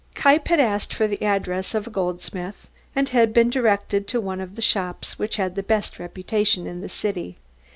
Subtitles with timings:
[0.15, 4.41] Kniepp had asked for the address of a goldsmith, and had been directed to one
[4.41, 7.37] of the shops which had the best reputation in the city.